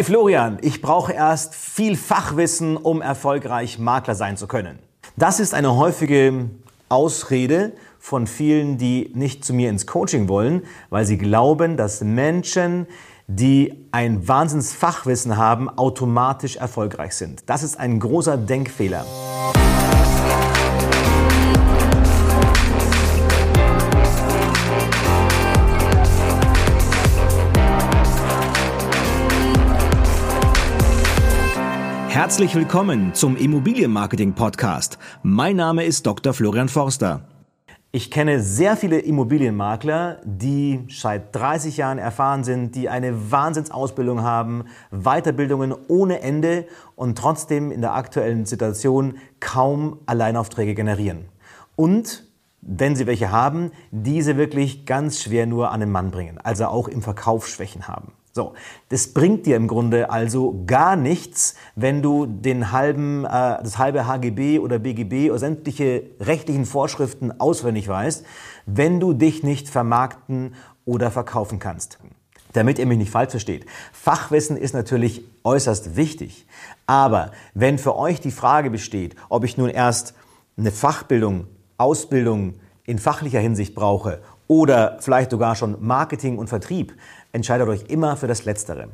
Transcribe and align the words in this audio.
Hey 0.00 0.06
Florian, 0.06 0.56
ich 0.62 0.80
brauche 0.80 1.12
erst 1.12 1.54
viel 1.54 1.94
Fachwissen, 1.94 2.78
um 2.78 3.02
erfolgreich 3.02 3.78
Makler 3.78 4.14
sein 4.14 4.38
zu 4.38 4.46
können. 4.46 4.78
Das 5.18 5.40
ist 5.40 5.52
eine 5.52 5.76
häufige 5.76 6.48
Ausrede 6.88 7.72
von 7.98 8.26
vielen, 8.26 8.78
die 8.78 9.12
nicht 9.14 9.44
zu 9.44 9.52
mir 9.52 9.68
ins 9.68 9.86
Coaching 9.86 10.26
wollen, 10.30 10.62
weil 10.88 11.04
sie 11.04 11.18
glauben, 11.18 11.76
dass 11.76 12.00
Menschen, 12.00 12.86
die 13.26 13.74
ein 13.92 14.26
Wahnsinnsfachwissen 14.26 15.36
haben, 15.36 15.68
automatisch 15.68 16.56
erfolgreich 16.56 17.12
sind. 17.12 17.42
Das 17.50 17.62
ist 17.62 17.78
ein 17.78 18.00
großer 18.00 18.38
Denkfehler. 18.38 19.04
Herzlich 32.10 32.56
willkommen 32.56 33.14
zum 33.14 33.36
Immobilienmarketing 33.36 34.32
Podcast. 34.32 34.98
Mein 35.22 35.54
Name 35.54 35.84
ist 35.84 36.04
Dr. 36.04 36.34
Florian 36.34 36.68
Forster. 36.68 37.28
Ich 37.92 38.10
kenne 38.10 38.42
sehr 38.42 38.76
viele 38.76 38.98
Immobilienmakler, 38.98 40.20
die 40.24 40.80
seit 40.90 41.32
30 41.36 41.76
Jahren 41.76 41.98
erfahren 41.98 42.42
sind, 42.42 42.74
die 42.74 42.88
eine 42.88 43.30
Wahnsinnsausbildung 43.30 44.22
haben, 44.22 44.64
Weiterbildungen 44.90 45.72
ohne 45.86 46.20
Ende 46.20 46.66
und 46.96 47.16
trotzdem 47.16 47.70
in 47.70 47.80
der 47.80 47.94
aktuellen 47.94 48.44
Situation 48.44 49.14
kaum 49.38 50.00
Alleinaufträge 50.06 50.74
generieren. 50.74 51.26
Und 51.76 52.24
wenn 52.62 52.96
sie 52.96 53.06
welche 53.06 53.30
haben, 53.30 53.72
diese 53.90 54.36
wirklich 54.36 54.86
ganz 54.86 55.22
schwer 55.22 55.46
nur 55.46 55.70
an 55.70 55.80
den 55.80 55.90
Mann 55.90 56.10
bringen, 56.10 56.38
also 56.38 56.66
auch 56.66 56.88
im 56.88 57.02
Verkauf 57.02 57.48
Schwächen 57.48 57.88
haben. 57.88 58.12
So, 58.32 58.54
das 58.90 59.08
bringt 59.08 59.46
dir 59.46 59.56
im 59.56 59.66
Grunde 59.66 60.10
also 60.10 60.62
gar 60.66 60.94
nichts, 60.94 61.56
wenn 61.74 62.00
du 62.00 62.26
den 62.26 62.70
halben, 62.70 63.24
äh, 63.24 63.28
das 63.28 63.76
halbe 63.76 64.06
HGB 64.06 64.60
oder 64.60 64.78
BGB 64.78 65.30
oder 65.30 65.40
sämtliche 65.40 66.04
rechtlichen 66.20 66.64
Vorschriften 66.64 67.40
auswendig 67.40 67.88
weißt, 67.88 68.24
wenn 68.66 69.00
du 69.00 69.14
dich 69.14 69.42
nicht 69.42 69.68
vermarkten 69.68 70.54
oder 70.84 71.10
verkaufen 71.10 71.58
kannst. 71.58 71.98
Damit 72.52 72.78
ihr 72.78 72.86
mich 72.86 72.98
nicht 72.98 73.10
falsch 73.10 73.32
versteht. 73.32 73.66
Fachwissen 73.92 74.56
ist 74.56 74.74
natürlich 74.74 75.24
äußerst 75.42 75.96
wichtig. 75.96 76.46
Aber 76.86 77.32
wenn 77.54 77.78
für 77.78 77.96
euch 77.96 78.20
die 78.20 78.32
Frage 78.32 78.70
besteht, 78.70 79.16
ob 79.28 79.42
ich 79.42 79.56
nun 79.56 79.70
erst 79.70 80.14
eine 80.56 80.70
Fachbildung, 80.70 81.46
Ausbildung 81.80 82.54
in 82.84 82.98
fachlicher 82.98 83.40
Hinsicht 83.40 83.74
brauche 83.74 84.20
oder 84.46 84.98
vielleicht 85.00 85.30
sogar 85.30 85.54
schon 85.54 85.76
Marketing 85.80 86.36
und 86.38 86.48
Vertrieb, 86.48 86.94
entscheidet 87.32 87.68
euch 87.68 87.84
immer 87.88 88.16
für 88.16 88.26
das 88.26 88.44
Letztere. 88.44 88.88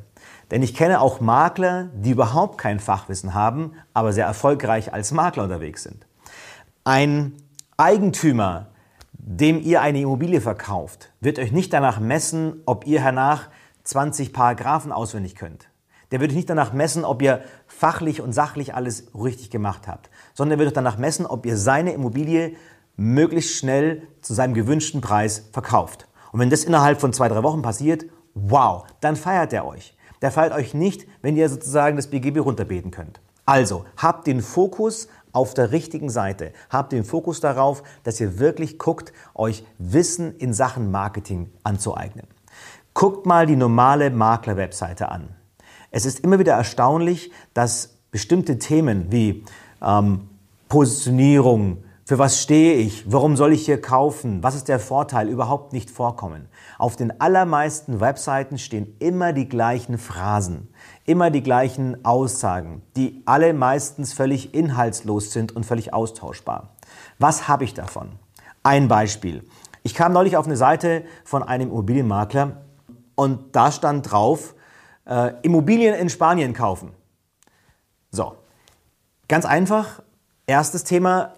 Denn 0.51 0.63
ich 0.63 0.75
kenne 0.75 1.01
auch 1.01 1.21
Makler, 1.21 1.89
die 1.95 2.11
überhaupt 2.11 2.59
kein 2.59 2.79
Fachwissen 2.79 3.35
haben, 3.35 3.73
aber 3.95 4.13
sehr 4.13 4.27
erfolgreich 4.27 4.93
als 4.93 5.13
Makler 5.13 5.45
unterwegs 5.45 5.83
sind. 5.83 6.07
Ein 6.85 7.33
Eigentümer, 7.79 8.69
dem 9.13 9.61
ihr 9.63 9.81
eine 9.81 10.01
Immobilie 10.01 10.41
verkauft, 10.41 11.11
wird 11.21 11.39
euch 11.39 11.53
nicht 11.53 11.73
danach 11.73 11.99
messen, 11.99 12.63
ob 12.67 12.87
ihr 12.87 13.01
hernach 13.01 13.49
20 13.85 14.33
Paragraphen 14.33 14.93
auswendig 14.93 15.35
könnt. 15.35 15.69
Der 16.13 16.21
wird 16.21 16.31
euch 16.31 16.37
nicht 16.37 16.51
danach 16.51 16.73
messen, 16.73 17.05
ob 17.05 17.21
ihr 17.23 17.43
fachlich 17.67 18.21
und 18.21 18.33
sachlich 18.33 18.75
alles 18.75 19.09
richtig 19.15 19.51
gemacht 19.51 19.89
habt, 19.89 20.11
sondern 20.35 20.57
er 20.57 20.59
wird 20.61 20.69
euch 20.69 20.75
danach 20.75 20.99
messen, 20.99 21.27
ob 21.27 21.47
ihr 21.47 21.57
seine 21.57 21.93
Immobilie 21.93 22.55
möglichst 22.97 23.57
schnell 23.57 24.03
zu 24.23 24.35
seinem 24.35 24.55
gewünschten 24.55 25.01
Preis 25.01 25.49
verkauft. 25.53 26.09
Und 26.33 26.41
wenn 26.41 26.51
das 26.51 26.65
innerhalb 26.65 27.01
von 27.01 27.13
zwei, 27.13 27.29
drei 27.29 27.43
Wochen 27.43 27.63
passiert, 27.63 28.07
wow, 28.35 28.85
dann 29.01 29.17
feiert 29.17 29.53
er 29.53 29.67
euch. 29.67 29.97
Der 30.23 30.31
feiert 30.31 30.55
euch 30.55 30.75
nicht, 30.75 31.07
wenn 31.23 31.37
ihr 31.37 31.49
sozusagen 31.49 31.97
das 31.97 32.09
BGB 32.09 32.39
runterbeten 32.39 32.91
könnt. 32.91 33.21
Also, 33.45 33.85
habt 33.97 34.27
den 34.27 34.41
Fokus 34.41 35.09
auf 35.33 35.55
der 35.55 35.71
richtigen 35.71 36.09
Seite. 36.09 36.53
Habt 36.71 36.93
den 36.93 37.05
Fokus 37.05 37.41
darauf, 37.41 37.83
dass 38.03 38.21
ihr 38.21 38.39
wirklich 38.39 38.79
guckt, 38.79 39.13
euch 39.35 39.65
Wissen 39.79 40.35
in 40.37 40.55
Sachen 40.55 40.91
Marketing 40.91 41.51
anzueignen. 41.63 42.27
Guckt 42.95 43.27
mal 43.27 43.47
die 43.47 43.57
normale 43.57 44.11
Makler-Webseite 44.11 45.11
an. 45.11 45.29
Es 45.91 46.07
ist 46.07 46.21
immer 46.21 46.39
wieder 46.39 46.55
erstaunlich, 46.55 47.31
dass 47.53 47.99
bestimmte 48.11 48.59
Themen 48.59 49.13
wie 49.13 49.45
ähm, 49.83 50.29
Positionierung, 50.69 51.85
für 52.07 52.21
was 52.21 52.41
stehe 52.41 52.75
ich? 52.75 53.11
Warum 53.11 53.37
soll 53.37 53.53
ich 53.53 53.65
hier 53.65 53.81
kaufen? 53.81 54.41
Was 54.41 54.55
ist 54.55 54.69
der 54.69 54.79
Vorteil? 54.79 55.29
Überhaupt 55.29 55.73
nicht 55.73 55.91
vorkommen. 55.91 56.49
Auf 56.79 56.95
den 56.95 57.21
allermeisten 57.21 57.99
Webseiten 57.99 58.59
stehen 58.59 58.95
immer 59.01 59.33
die 59.33 59.49
gleichen 59.49 59.99
Phrasen, 59.99 60.73
immer 61.05 61.31
die 61.33 61.43
gleichen 61.43 62.05
Aussagen, 62.05 62.83
die 62.95 63.23
alle 63.27 63.53
meistens 63.55 64.13
völlig 64.13 64.55
inhaltslos 64.55 65.33
sind 65.33 65.51
und 65.57 65.67
völlig 65.67 65.93
austauschbar. 65.93 66.77
Was 67.19 67.49
habe 67.49 67.65
ich 67.65 67.75
davon? 67.75 68.13
Ein 68.63 68.87
Beispiel. 68.87 69.43
Ich 69.83 69.93
kam 69.93 70.13
neulich 70.13 70.37
auf 70.37 70.47
eine 70.47 70.57
Seite 70.57 71.03
von 71.25 71.43
einem 71.43 71.71
Immobilienmakler 71.71 72.63
und 73.17 73.57
da 73.57 73.73
stand 73.73 74.13
drauf, 74.13 74.55
äh, 75.07 75.33
Immobilien 75.43 75.97
in 75.97 76.09
Spanien 76.09 76.55
kaufen. 76.55 76.93
So, 78.13 78.37
ganz 79.27 79.45
einfach. 79.45 80.03
Erstes 80.47 80.85
Thema, 80.85 81.33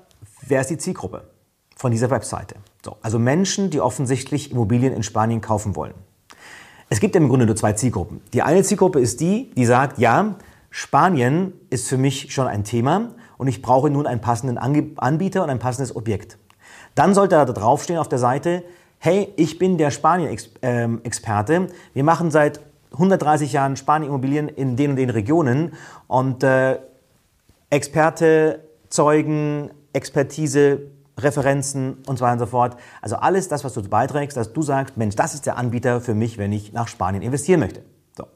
Wer 0.48 0.62
ist 0.62 0.70
die 0.70 0.78
Zielgruppe 0.78 1.24
von 1.76 1.92
dieser 1.92 2.08
Webseite? 2.10 2.56
So, 2.82 2.96
also 3.02 3.18
Menschen, 3.18 3.68
die 3.68 3.82
offensichtlich 3.82 4.50
Immobilien 4.50 4.94
in 4.94 5.02
Spanien 5.02 5.42
kaufen 5.42 5.76
wollen. 5.76 5.92
Es 6.88 7.00
gibt 7.00 7.14
im 7.16 7.28
Grunde 7.28 7.44
nur 7.44 7.54
zwei 7.54 7.74
Zielgruppen. 7.74 8.22
Die 8.32 8.40
eine 8.40 8.62
Zielgruppe 8.62 8.98
ist 8.98 9.20
die, 9.20 9.50
die 9.54 9.66
sagt, 9.66 9.98
ja, 9.98 10.36
Spanien 10.70 11.52
ist 11.68 11.86
für 11.86 11.98
mich 11.98 12.32
schon 12.32 12.46
ein 12.46 12.64
Thema 12.64 13.10
und 13.36 13.46
ich 13.46 13.60
brauche 13.60 13.90
nun 13.90 14.06
einen 14.06 14.22
passenden 14.22 14.56
Anbieter 14.56 15.42
und 15.42 15.50
ein 15.50 15.58
passendes 15.58 15.94
Objekt. 15.94 16.38
Dann 16.94 17.12
sollte 17.12 17.34
da 17.34 17.44
draufstehen 17.44 17.98
auf 17.98 18.08
der 18.08 18.18
Seite, 18.18 18.64
hey, 18.98 19.30
ich 19.36 19.58
bin 19.58 19.76
der 19.76 19.90
Spanien-Experte. 19.90 21.66
Wir 21.92 22.04
machen 22.04 22.30
seit 22.30 22.60
130 22.92 23.52
Jahren 23.52 23.76
Spanien-Immobilien 23.76 24.48
in 24.48 24.76
den 24.76 24.92
und 24.92 24.96
den 24.96 25.10
Regionen 25.10 25.74
und 26.06 26.42
äh, 26.42 26.78
Experte, 27.68 28.64
Zeugen, 28.88 29.70
Expertise, 29.92 30.90
Referenzen 31.18 31.98
und 32.06 32.18
so 32.18 32.24
weiter 32.24 32.34
und 32.34 32.38
so 32.38 32.46
fort. 32.46 32.76
Also 33.02 33.16
alles 33.16 33.48
das, 33.48 33.64
was 33.64 33.74
du 33.74 33.82
beiträgst, 33.82 34.36
dass 34.36 34.52
du 34.52 34.62
sagst, 34.62 34.96
Mensch, 34.96 35.16
das 35.16 35.34
ist 35.34 35.46
der 35.46 35.56
Anbieter 35.56 36.00
für 36.00 36.14
mich, 36.14 36.38
wenn 36.38 36.52
ich 36.52 36.72
nach 36.72 36.88
Spanien 36.88 37.22
investieren 37.22 37.60
möchte. 37.60 37.82
So, 38.16 38.26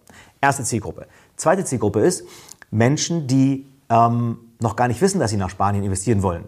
erste 0.41 0.64
Zielgruppe. 0.64 1.06
Zweite 1.36 1.64
Zielgruppe 1.64 2.00
ist 2.00 2.24
Menschen, 2.70 3.26
die 3.26 3.66
ähm, 3.88 4.38
noch 4.60 4.76
gar 4.76 4.88
nicht 4.88 5.00
wissen, 5.00 5.20
dass 5.20 5.30
sie 5.30 5.36
nach 5.36 5.50
Spanien 5.50 5.84
investieren 5.84 6.22
wollen. 6.22 6.44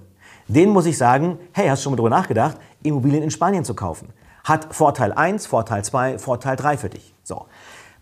Denen 0.48 0.72
muss 0.72 0.86
ich 0.86 0.98
sagen, 0.98 1.38
hey, 1.52 1.68
hast 1.68 1.80
du 1.80 1.84
schon 1.84 1.92
mal 1.92 1.96
darüber 1.96 2.14
nachgedacht, 2.14 2.58
Immobilien 2.82 3.22
in 3.22 3.30
Spanien 3.30 3.64
zu 3.64 3.74
kaufen? 3.74 4.08
Hat 4.42 4.74
Vorteil 4.74 5.12
1, 5.12 5.46
Vorteil 5.46 5.84
2, 5.84 6.18
Vorteil 6.18 6.56
3 6.56 6.76
für 6.76 6.90
dich. 6.90 7.14
So. 7.22 7.46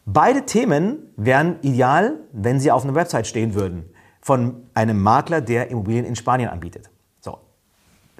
Beide 0.05 0.45
Themen 0.45 0.99
wären 1.17 1.61
ideal, 1.63 2.19
wenn 2.33 2.59
sie 2.59 2.73
auf 2.73 2.83
einer 2.83 2.97
Website 2.97 3.29
stehen 3.29 3.55
würden 3.55 3.85
von 4.21 4.69
einem 4.75 5.01
Makler, 5.01 5.41
der 5.41 5.71
Immobilien 5.71 6.05
in 6.05 6.17
Spanien 6.17 6.49
anbietet 6.49 6.92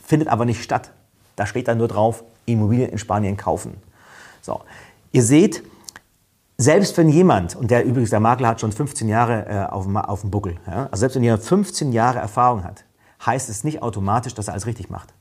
findet 0.03 0.29
aber 0.29 0.45
nicht 0.45 0.63
statt. 0.63 0.91
Da 1.37 1.47
steht 1.47 1.69
dann 1.69 1.79
nur 1.79 1.89
drauf, 1.89 2.25
Immobilien 2.47 2.91
in 2.91 2.99
Spanien 2.99 3.37
kaufen. 3.37 3.75
So, 4.41 4.61
ihr 5.13 5.23
seht, 5.23 5.63
selbst 6.59 6.97
wenn 6.99 7.09
jemand, 7.09 7.57
und 7.57 7.71
der 7.71 7.85
übrigens, 7.85 8.11
der 8.11 8.21
Makler 8.21 8.49
hat 8.49 8.61
schon 8.61 8.73
15 8.73 9.09
Jahre 9.09 9.47
äh, 9.47 9.73
auf, 9.73 9.85
dem, 9.85 9.97
auf 9.97 10.21
dem 10.21 10.31
Buckel, 10.31 10.57
ja, 10.67 10.85
also 10.91 11.01
selbst 11.01 11.15
wenn 11.17 11.25
jemand 11.25 11.43
15 11.43 11.93
Jahre 11.93 12.19
Erfahrung 12.19 12.65
hat, 12.65 12.85
heißt 13.25 13.49
es 13.49 13.65
nicht 13.65 13.83
automatisch, 13.83 14.35
dass 14.35 14.49
er 14.49 14.55
alles 14.55 14.67
richtig 14.67 14.91
macht. 14.91 15.15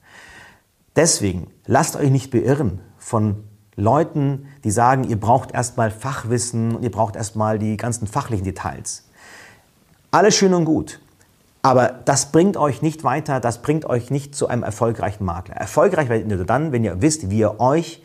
Deswegen 0.96 1.48
lasst 1.66 1.96
euch 1.96 2.10
nicht 2.10 2.32
beirren 2.32 2.82
von 2.98 3.44
Leuten, 3.76 4.48
die 4.64 4.72
sagen, 4.72 5.06
ihr 5.06 5.20
braucht 5.20 5.52
erstmal 5.52 5.92
Fachwissen 5.92 6.76
und 6.76 6.84
ihr 6.84 6.92
braucht 6.92 7.16
erstmal 7.16 7.58
die 7.58 7.78
ganzen 7.78 8.08
fachlichen 8.08 8.44
Details. 8.44 9.06
Alles 10.12 10.36
schön 10.36 10.54
und 10.54 10.66
gut. 10.66 11.00
Aber 11.62 11.90
das 12.06 12.32
bringt 12.32 12.58
euch 12.58 12.82
nicht 12.82 13.04
weiter, 13.04 13.40
das 13.40 13.62
bringt 13.62 13.86
euch 13.86 14.10
nicht 14.10 14.36
zu 14.36 14.48
einem 14.48 14.64
erfolgreichen 14.64 15.26
Makler. 15.26 15.56
Erfolgreich 15.56 16.10
werdet 16.10 16.28
ihr 16.28 16.36
nur 16.36 16.46
dann, 16.46 16.72
wenn 16.72 16.84
ihr 16.84 17.02
wisst, 17.02 17.30
wie 17.30 17.40
ihr 17.40 17.60
euch, 17.60 18.02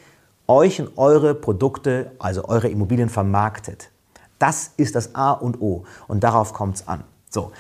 euch 0.47 0.81
und 0.81 0.99
eure 0.99 1.35
Produkte, 1.35 2.13
also 2.19 2.45
eure 2.45 2.69
Immobilien 2.69 3.09
vermarktet. 3.09 3.91
Das 4.39 4.73
ist 4.77 4.95
das 4.95 5.15
A 5.15 5.33
und 5.33 5.63
O 5.63 5.85
und 6.07 6.23
darauf 6.23 6.53
kommt 6.53 6.77
es 6.77 6.89
an. 6.89 7.05
So, 7.31 7.53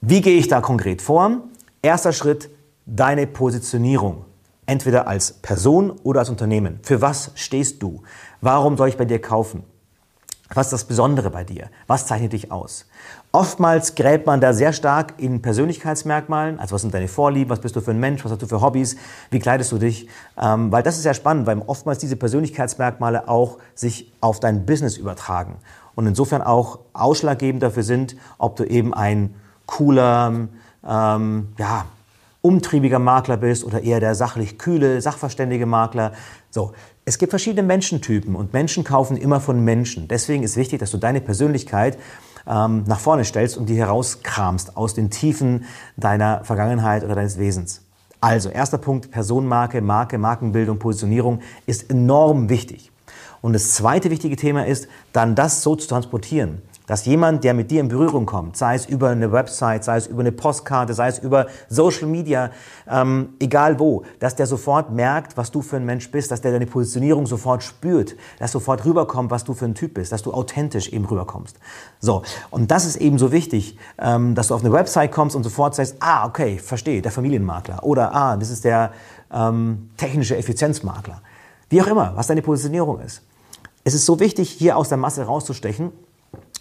wie 0.00 0.20
gehe 0.20 0.38
ich 0.38 0.48
da 0.48 0.60
konkret 0.60 1.02
vor? 1.02 1.38
Erster 1.82 2.12
Schritt, 2.12 2.48
deine 2.86 3.26
Positionierung. 3.26 4.24
Entweder 4.66 5.08
als 5.08 5.32
Person 5.32 5.90
oder 6.04 6.20
als 6.20 6.30
Unternehmen. 6.30 6.78
Für 6.82 7.00
was 7.00 7.32
stehst 7.34 7.82
du? 7.82 8.02
Warum 8.40 8.76
soll 8.76 8.88
ich 8.88 8.96
bei 8.96 9.04
dir 9.04 9.20
kaufen? 9.20 9.64
Was 10.52 10.66
ist 10.66 10.72
das 10.72 10.84
Besondere 10.84 11.30
bei 11.30 11.44
dir? 11.44 11.68
Was 11.86 12.06
zeichnet 12.06 12.32
dich 12.32 12.50
aus? 12.50 12.86
Oftmals 13.30 13.94
gräbt 13.94 14.26
man 14.26 14.40
da 14.40 14.52
sehr 14.52 14.72
stark 14.72 15.14
in 15.18 15.42
Persönlichkeitsmerkmalen. 15.42 16.58
Also 16.58 16.74
was 16.74 16.82
sind 16.82 16.92
deine 16.92 17.06
Vorlieben? 17.06 17.50
Was 17.50 17.60
bist 17.60 17.76
du 17.76 17.80
für 17.80 17.92
ein 17.92 18.00
Mensch? 18.00 18.24
Was 18.24 18.32
hast 18.32 18.42
du 18.42 18.48
für 18.48 18.60
Hobbys? 18.60 18.96
Wie 19.30 19.38
kleidest 19.38 19.70
du 19.70 19.78
dich? 19.78 20.08
Ähm, 20.36 20.72
weil 20.72 20.82
das 20.82 20.98
ist 20.98 21.04
ja 21.04 21.14
spannend, 21.14 21.46
weil 21.46 21.62
oftmals 21.66 21.98
diese 21.98 22.16
Persönlichkeitsmerkmale 22.16 23.28
auch 23.28 23.58
sich 23.76 24.12
auf 24.20 24.40
dein 24.40 24.66
Business 24.66 24.96
übertragen. 24.96 25.56
und 25.94 26.06
insofern 26.06 26.40
auch 26.40 26.78
ausschlaggebend 26.94 27.62
dafür 27.62 27.82
sind, 27.82 28.16
ob 28.38 28.56
du 28.56 28.64
eben 28.64 28.94
ein 28.94 29.34
cooler, 29.66 30.48
ähm, 30.88 31.48
ja, 31.58 31.84
umtriebiger 32.42 32.98
Makler 32.98 33.36
bist 33.36 33.64
oder 33.64 33.82
eher 33.82 34.00
der 34.00 34.14
sachlich 34.14 34.58
kühle, 34.58 35.00
sachverständige 35.00 35.66
Makler. 35.66 36.12
So, 36.50 36.72
es 37.04 37.18
gibt 37.18 37.30
verschiedene 37.30 37.62
Menschentypen 37.62 38.34
und 38.34 38.52
Menschen 38.52 38.84
kaufen 38.84 39.16
immer 39.16 39.40
von 39.40 39.62
Menschen. 39.64 40.08
Deswegen 40.08 40.42
ist 40.42 40.56
wichtig, 40.56 40.80
dass 40.80 40.90
du 40.90 40.96
deine 40.96 41.20
Persönlichkeit 41.20 41.98
ähm, 42.46 42.84
nach 42.86 43.00
vorne 43.00 43.24
stellst 43.24 43.56
und 43.56 43.68
die 43.68 43.76
herauskramst 43.76 44.76
aus 44.76 44.94
den 44.94 45.10
Tiefen 45.10 45.64
deiner 45.96 46.44
Vergangenheit 46.44 47.04
oder 47.04 47.14
deines 47.14 47.38
Wesens. 47.38 47.82
Also, 48.22 48.50
erster 48.50 48.76
Punkt, 48.78 49.10
Personenmarke, 49.10 49.80
Marke, 49.80 50.18
Markenbildung, 50.18 50.78
Positionierung 50.78 51.40
ist 51.66 51.88
enorm 51.90 52.50
wichtig. 52.50 52.90
Und 53.40 53.54
das 53.54 53.72
zweite 53.72 54.10
wichtige 54.10 54.36
Thema 54.36 54.66
ist, 54.66 54.88
dann 55.12 55.34
das 55.34 55.62
so 55.62 55.74
zu 55.74 55.88
transportieren, 55.88 56.60
dass 56.90 57.06
jemand, 57.06 57.44
der 57.44 57.54
mit 57.54 57.70
dir 57.70 57.78
in 57.80 57.86
Berührung 57.86 58.26
kommt, 58.26 58.56
sei 58.56 58.74
es 58.74 58.84
über 58.84 59.10
eine 59.10 59.30
Website, 59.30 59.84
sei 59.84 59.98
es 59.98 60.08
über 60.08 60.22
eine 60.22 60.32
Postkarte, 60.32 60.92
sei 60.92 61.06
es 61.06 61.20
über 61.20 61.46
Social 61.68 62.08
Media, 62.08 62.50
ähm, 62.90 63.34
egal 63.38 63.78
wo, 63.78 64.02
dass 64.18 64.34
der 64.34 64.48
sofort 64.48 64.90
merkt, 64.90 65.36
was 65.36 65.52
du 65.52 65.62
für 65.62 65.76
ein 65.76 65.84
Mensch 65.84 66.10
bist, 66.10 66.32
dass 66.32 66.40
der 66.40 66.50
deine 66.50 66.66
Positionierung 66.66 67.28
sofort 67.28 67.62
spürt, 67.62 68.16
dass 68.40 68.50
sofort 68.50 68.84
rüberkommt, 68.84 69.30
was 69.30 69.44
du 69.44 69.54
für 69.54 69.66
ein 69.66 69.76
Typ 69.76 69.94
bist, 69.94 70.10
dass 70.10 70.22
du 70.22 70.32
authentisch 70.32 70.88
eben 70.88 71.04
rüberkommst. 71.04 71.56
So, 72.00 72.22
und 72.50 72.72
das 72.72 72.84
ist 72.84 72.96
eben 72.96 73.18
so 73.18 73.30
wichtig, 73.30 73.78
ähm, 74.00 74.34
dass 74.34 74.48
du 74.48 74.56
auf 74.56 74.64
eine 74.64 74.72
Website 74.72 75.12
kommst 75.12 75.36
und 75.36 75.44
sofort 75.44 75.76
sagst, 75.76 75.94
ah, 76.00 76.26
okay, 76.26 76.58
verstehe, 76.58 77.02
der 77.02 77.12
Familienmakler 77.12 77.84
oder 77.84 78.12
ah, 78.12 78.36
das 78.36 78.50
ist 78.50 78.64
der 78.64 78.90
ähm, 79.32 79.90
technische 79.96 80.36
Effizienzmakler. 80.36 81.22
Wie 81.68 81.80
auch 81.80 81.86
immer, 81.86 82.16
was 82.16 82.26
deine 82.26 82.42
Positionierung 82.42 82.98
ist. 82.98 83.22
Es 83.84 83.94
ist 83.94 84.06
so 84.06 84.18
wichtig, 84.18 84.50
hier 84.50 84.76
aus 84.76 84.88
der 84.88 84.98
Masse 84.98 85.22
rauszustechen 85.22 85.92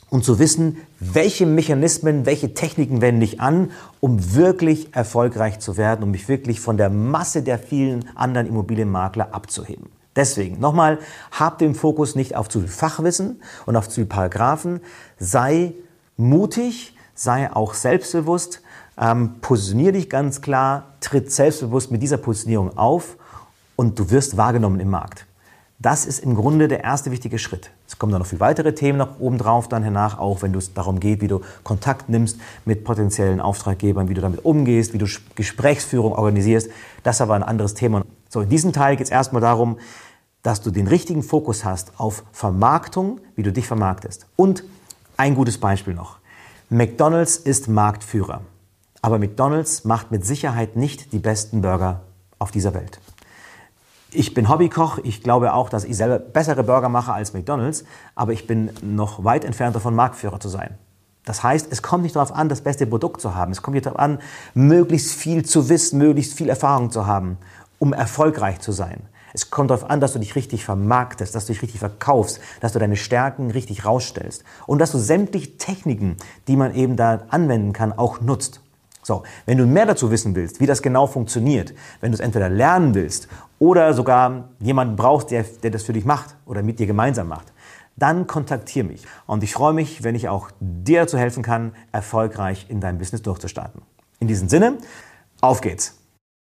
und 0.10 0.26
zu 0.26 0.40
wissen, 0.40 0.78
welche 1.00 1.46
Mechanismen, 1.46 2.26
welche 2.26 2.54
Techniken 2.54 3.02
wende 3.02 3.26
ich 3.26 3.40
an, 3.40 3.72
um 4.00 4.36
wirklich 4.36 4.96
erfolgreich 4.96 5.60
zu 5.60 5.78
werden, 5.78 6.04
um 6.04 6.12
mich 6.12 6.28
wirklich 6.28 6.60
von 6.60 6.78
der 6.78 6.90
Masse 6.90 7.44
der 7.44 7.60
vielen 7.60 8.06
anderen 8.16 8.48
Immobilienmakler 8.48 9.34
abzuheben. 9.34 9.90
Deswegen 10.16 10.60
nochmal, 10.60 11.00
hab 11.32 11.60
den 11.60 11.76
Fokus 11.76 12.16
nicht 12.16 12.36
auf 12.36 12.50
zu 12.50 12.60
viel 12.60 12.70
Fachwissen 12.70 13.42
und 13.66 13.76
auf 13.76 13.88
zu 13.88 13.96
viel 13.96 14.06
Paragraphen. 14.06 14.82
Sei 15.18 15.74
mutig, 16.18 16.96
sei 17.14 17.54
auch 17.54 17.74
selbstbewusst, 17.74 18.62
ähm, 19.00 19.36
positionier 19.42 19.92
dich 19.92 20.10
ganz 20.10 20.42
klar, 20.42 20.94
tritt 21.00 21.32
selbstbewusst 21.32 21.92
mit 21.92 22.02
dieser 22.02 22.18
Positionierung 22.18 22.78
auf 22.78 23.18
und 23.76 23.98
du 23.98 24.10
wirst 24.10 24.36
wahrgenommen 24.36 24.80
im 24.80 24.90
Markt. 24.90 25.26
Das 25.82 26.06
ist 26.06 26.20
im 26.20 26.36
Grunde 26.36 26.68
der 26.68 26.84
erste 26.84 27.10
wichtige 27.10 27.40
Schritt. 27.40 27.72
Es 27.88 27.98
kommen 27.98 28.12
dann 28.12 28.20
noch 28.20 28.28
viele 28.28 28.42
weitere 28.42 28.76
Themen 28.76 28.98
noch 28.98 29.22
obendrauf 29.22 29.70
dann 29.70 29.82
hernach, 29.82 30.20
auch 30.20 30.42
wenn 30.42 30.54
es 30.54 30.74
darum 30.74 31.00
geht, 31.00 31.22
wie 31.22 31.30
du 31.30 31.40
Kontakt 31.64 32.10
nimmst 32.10 32.38
mit 32.66 32.84
potenziellen 32.84 33.40
Auftraggebern, 33.40 34.10
wie 34.10 34.14
du 34.14 34.20
damit 34.20 34.44
umgehst, 34.44 34.92
wie 34.92 34.98
du 34.98 35.08
Gesprächsführung 35.36 36.12
organisierst. 36.12 36.70
Das 37.04 37.16
ist 37.16 37.22
aber 37.22 37.36
ein 37.36 37.44
anderes 37.44 37.76
Thema. 37.76 38.04
So, 38.28 38.42
in 38.42 38.50
diesem 38.50 38.74
Teil 38.74 38.98
geht 38.98 39.06
es 39.06 39.12
erstmal 39.12 39.42
darum, 39.42 39.78
dass 40.44 40.62
du 40.62 40.70
den 40.70 40.88
richtigen 40.88 41.24
Fokus 41.24 41.64
hast 41.64 41.94
auf 41.98 42.24
Vermarktung, 42.34 43.22
wie 43.38 43.44
du 43.44 43.54
dich 43.54 43.66
vermarktest. 43.66 44.26
Und 44.36 44.66
ein 45.16 45.34
gutes 45.34 45.60
Beispiel 45.60 45.94
noch. 45.94 46.18
McDonald's 46.70 47.38
ist 47.38 47.70
Marktführer. 47.70 48.42
Aber 49.02 49.18
McDonald's 49.18 49.86
macht 49.86 50.12
mit 50.12 50.26
Sicherheit 50.26 50.76
nicht 50.76 51.14
die 51.14 51.20
besten 51.20 51.62
Burger 51.62 52.02
auf 52.38 52.52
dieser 52.52 52.74
Welt. 52.74 53.00
Ich 54.12 54.34
bin 54.34 54.50
Hobbykoch. 54.50 54.98
Ich 55.04 55.22
glaube 55.22 55.54
auch, 55.54 55.70
dass 55.70 55.84
ich 55.84 55.96
selber 55.96 56.18
bessere 56.18 56.64
Burger 56.64 56.90
mache 56.90 57.14
als 57.14 57.34
McDonald's. 57.34 57.84
Aber 58.16 58.34
ich 58.34 58.48
bin 58.48 58.72
noch 58.82 59.24
weit 59.24 59.46
entfernt 59.46 59.76
davon, 59.76 59.94
Marktführer 59.94 60.40
zu 60.40 60.50
sein. 60.50 60.78
Das 61.26 61.44
heißt, 61.44 61.68
es 61.70 61.84
kommt 61.84 62.04
nicht 62.04 62.16
darauf 62.16 62.34
an, 62.34 62.50
das 62.50 62.62
beste 62.62 62.88
Produkt 62.88 63.22
zu 63.22 63.36
haben. 63.36 63.52
Es 63.52 63.62
kommt 63.62 63.76
nicht 63.76 63.86
darauf 63.86 64.00
an, 64.00 64.18
möglichst 64.56 65.14
viel 65.14 65.46
zu 65.46 65.70
wissen, 65.70 66.00
möglichst 66.00 66.34
viel 66.36 66.50
Erfahrung 66.50 66.90
zu 66.90 67.06
haben, 67.06 67.38
um 67.78 67.94
erfolgreich 67.94 68.62
zu 68.62 68.72
sein. 68.72 69.04
Es 69.32 69.52
kommt 69.52 69.70
darauf 69.70 69.88
an, 69.88 70.00
dass 70.00 70.14
du 70.14 70.20
dich 70.20 70.36
richtig 70.36 70.66
vermarktest, 70.66 71.36
dass 71.36 71.46
du 71.46 71.54
dich 71.54 71.62
richtig 71.62 71.80
verkaufst, 71.80 72.40
dass 72.62 72.74
du 72.74 72.80
deine 72.80 72.96
Stärken 72.96 73.52
richtig 73.52 73.86
rausstellst 73.86 74.44
und 74.66 74.80
dass 74.80 74.92
du 74.92 74.98
sämtliche 74.98 75.58
Techniken, 75.58 76.18
die 76.48 76.56
man 76.56 76.74
eben 76.74 76.96
da 76.96 77.22
anwenden 77.30 77.74
kann, 77.74 77.94
auch 77.94 78.22
nutzt. 78.22 78.62
So, 79.10 79.24
wenn 79.48 79.58
du 79.58 79.66
mehr 79.66 79.88
dazu 79.88 80.12
wissen 80.12 80.36
willst, 80.36 80.60
wie 80.60 80.68
das 80.68 80.84
genau 80.84 81.08
funktioniert, 81.08 81.74
wenn 82.00 82.12
du 82.12 82.16
es 82.16 82.20
entweder 82.20 82.48
lernen 82.48 82.94
willst 82.94 83.28
oder 83.58 83.96
sogar 83.96 84.50
jemanden 84.60 84.96
brauchst, 84.96 85.32
der, 85.32 85.44
der 85.64 85.72
das 85.72 85.82
für 85.82 85.94
dich 85.94 86.06
macht 86.06 86.36
oder 86.46 86.62
mit 86.62 86.78
dir 86.78 86.86
gemeinsam 86.86 87.28
macht, 87.28 87.52
dann 87.96 88.28
kontaktiere 88.28 88.86
mich. 88.86 89.08
Und 89.26 89.44
ich 89.44 89.52
freue 89.52 89.74
mich, 89.74 90.04
wenn 90.04 90.14
ich 90.14 90.30
auch 90.30 90.52
dir 90.60 91.02
dazu 91.02 91.18
helfen 91.18 91.42
kann, 91.42 91.74
erfolgreich 91.92 92.68
in 92.70 92.82
deinem 92.82 93.00
Business 93.00 93.24
durchzustarten. 93.24 93.82
In 94.20 94.28
diesem 94.28 94.48
Sinne, 94.48 94.78
auf 95.42 95.62
geht's! 95.62 95.99